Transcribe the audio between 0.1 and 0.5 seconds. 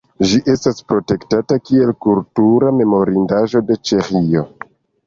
Ĝi